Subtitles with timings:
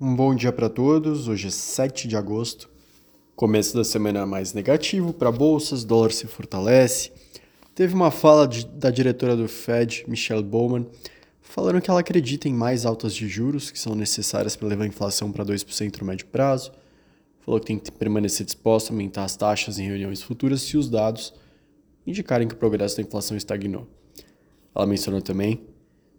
[0.00, 1.26] Um bom dia para todos.
[1.26, 2.70] Hoje é 7 de agosto.
[3.34, 7.10] Começo da semana mais negativo para bolsas, dólar se fortalece.
[7.74, 10.86] Teve uma fala de, da diretora do Fed, Michelle Bowman,
[11.40, 14.86] falando que ela acredita em mais altas de juros que são necessárias para levar a
[14.86, 16.70] inflação para 2% no médio prazo.
[17.40, 20.88] Falou que tem que permanecer disposta a aumentar as taxas em reuniões futuras se os
[20.88, 21.34] dados
[22.06, 23.88] indicarem que o progresso da inflação estagnou.
[24.72, 25.66] Ela mencionou também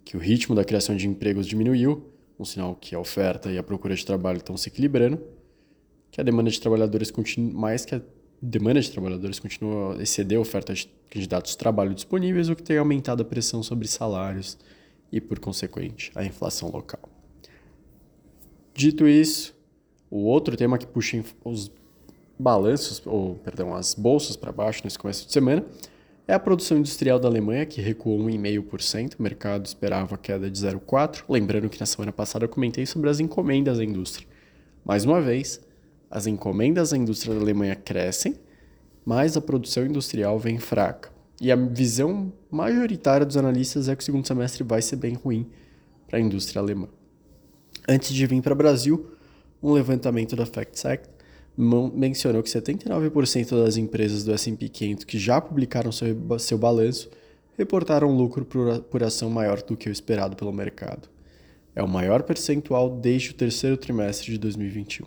[0.03, 3.63] que o ritmo da criação de empregos diminuiu um sinal que a oferta e a
[3.63, 5.21] procura de trabalho estão se equilibrando,
[6.09, 8.01] que a demanda de trabalhadores continua mais que a
[8.41, 12.63] demanda de trabalhadores continua a exceder a oferta de candidatos de trabalho disponíveis, o que
[12.63, 14.57] tem aumentado a pressão sobre salários
[15.11, 17.01] e, por consequente, a inflação local.
[18.73, 19.53] Dito isso,
[20.09, 21.69] o outro tema que puxa os
[22.39, 25.65] balanços, ou perdão, as bolsas para baixo nesse começo de semana
[26.29, 31.23] é a produção industrial da Alemanha, que recuou 1,5%, o mercado esperava queda de 0,4%.
[31.27, 34.27] Lembrando que na semana passada eu comentei sobre as encomendas da indústria.
[34.85, 35.59] Mais uma vez,
[36.07, 38.35] as encomendas da indústria da Alemanha crescem,
[39.03, 41.11] mas a produção industrial vem fraca.
[41.41, 45.49] E a visão majoritária dos analistas é que o segundo semestre vai ser bem ruim
[46.05, 46.89] para a indústria alemã.
[47.87, 49.13] Antes de vir para o Brasil,
[49.63, 51.09] um levantamento da FactSet
[51.61, 57.09] mencionou que 79% das empresas do S&P 500 que já publicaram seu, seu balanço
[57.57, 61.09] reportaram lucro por, por ação maior do que o esperado pelo mercado.
[61.75, 65.05] É o maior percentual desde o terceiro trimestre de 2021.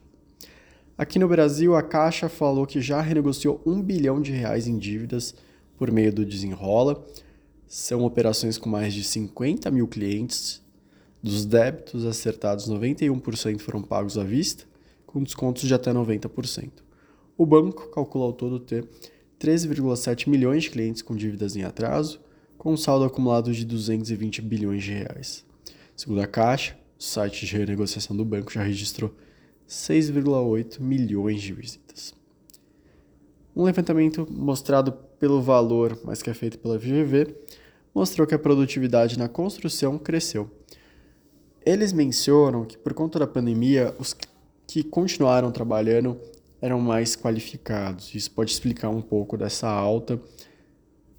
[0.98, 5.34] Aqui no Brasil, a Caixa falou que já renegociou um bilhão de reais em dívidas
[5.78, 7.02] por meio do Desenrola.
[7.66, 10.60] São operações com mais de 50 mil clientes.
[11.22, 14.70] Dos débitos acertados, 91% foram pagos à vista
[15.12, 16.70] com descontos de até 90%.
[17.36, 18.88] O banco calcula ao todo ter
[19.38, 22.20] 13,7 milhões de clientes com dívidas em atraso,
[22.56, 25.44] com um saldo acumulado de 220 bilhões de reais.
[25.94, 29.12] Segundo a Caixa, o site de renegociação do banco já registrou
[29.68, 32.14] 6,8 milhões de visitas.
[33.54, 37.34] Um levantamento mostrado pelo valor, mas que é feito pela VGV,
[37.94, 40.50] mostrou que a produtividade na construção cresceu.
[41.64, 44.16] Eles mencionam que por conta da pandemia, os
[44.72, 46.18] que continuaram trabalhando
[46.58, 48.14] eram mais qualificados.
[48.14, 50.18] Isso pode explicar um pouco dessa alta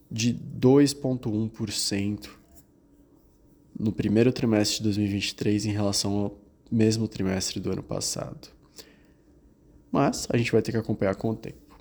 [0.09, 2.29] de 2,1%
[3.79, 6.37] no primeiro trimestre de 2023 em relação ao
[6.71, 8.47] mesmo trimestre do ano passado.
[9.91, 11.77] Mas a gente vai ter que acompanhar com o tempo.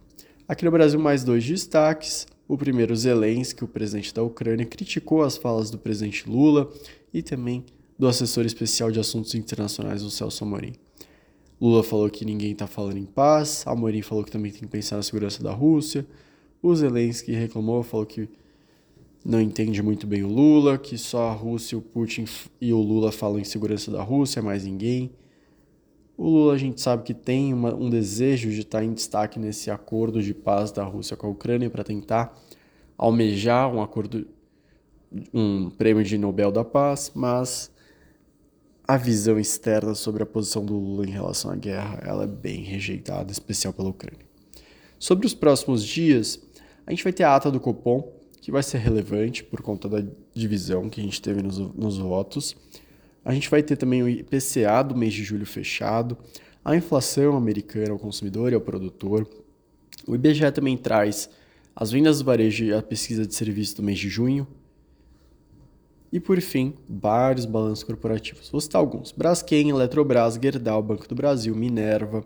[0.46, 2.26] Aqui no Brasil, mais dois destaques.
[2.46, 6.70] O primeiro, Zelensky, o presidente da Ucrânia, criticou as falas do presidente Lula
[7.14, 7.64] e também
[7.98, 10.74] do assessor especial de assuntos internacionais, o Celso Amorim.
[11.62, 14.96] Lula falou que ninguém está falando em paz, Amorim falou que também tem que pensar
[14.96, 16.04] na segurança da Rússia,
[16.60, 18.28] o Zelensky reclamou, falou que
[19.24, 22.24] não entende muito bem o Lula, que só a Rússia, o Putin
[22.60, 25.12] e o Lula falam em segurança da Rússia, mais ninguém.
[26.16, 29.70] O Lula a gente sabe que tem uma, um desejo de estar em destaque nesse
[29.70, 32.36] acordo de paz da Rússia com a Ucrânia para tentar
[32.98, 34.26] almejar um acordo,
[35.32, 37.70] um prêmio de Nobel da Paz, mas
[38.86, 42.62] a visão externa sobre a posição do Lula em relação à guerra ela é bem
[42.62, 44.26] rejeitada, especial pela Ucrânia.
[44.98, 46.40] Sobre os próximos dias,
[46.86, 50.02] a gente vai ter a ata do Copom, que vai ser relevante por conta da
[50.34, 52.56] divisão que a gente teve nos, nos votos.
[53.24, 56.18] A gente vai ter também o IPCA do mês de julho fechado,
[56.64, 59.28] a inflação americana ao consumidor e ao produtor.
[60.06, 61.30] O IBGE também traz
[61.74, 64.46] as vendas do varejo e a pesquisa de serviços do mês de junho,
[66.12, 68.50] e por fim, vários balanços corporativos.
[68.50, 72.22] Vou citar alguns: Braskem, Eletrobras, Gerdau, Banco do Brasil, Minerva,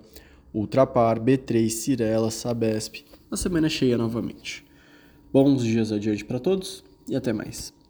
[0.53, 3.05] Ultrapar, B3, Cirela, Sabesp.
[3.31, 4.65] Na semana cheia novamente.
[5.33, 7.76] Bons dias adiante para todos e até mais.